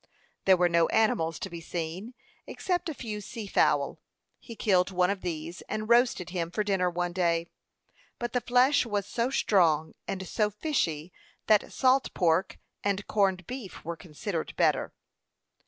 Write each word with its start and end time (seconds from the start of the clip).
There 0.45 0.57
were 0.57 0.67
no 0.67 0.87
animals 0.87 1.37
to 1.37 1.47
be 1.47 1.61
seen, 1.61 2.15
except 2.47 2.89
a 2.89 2.93
few 2.95 3.21
sea 3.21 3.45
fowl. 3.45 3.99
He 4.39 4.55
killed 4.55 4.89
one 4.89 5.11
of 5.11 5.21
these, 5.21 5.61
and 5.69 5.87
roasted 5.87 6.31
him 6.31 6.49
for 6.49 6.63
dinner 6.63 6.89
one 6.89 7.13
day; 7.13 7.51
but 8.17 8.33
the 8.33 8.41
flesh 8.41 8.83
was 8.83 9.05
so 9.05 9.29
strong 9.29 9.93
and 10.07 10.27
so 10.27 10.49
fishy 10.49 11.13
that 11.45 11.71
salt 11.71 12.11
pork 12.15 12.57
and 12.83 13.05
corned 13.05 13.45
beef 13.45 13.85
were 13.85 13.95
considered 13.95 14.55
better. 14.57 14.91